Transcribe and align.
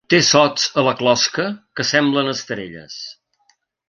Té 0.11 0.19
sots 0.27 0.63
a 0.81 0.83
la 0.87 0.93
closca 1.01 1.45
que 1.79 1.85
semblen 1.91 2.31
estrelles. 2.35 2.97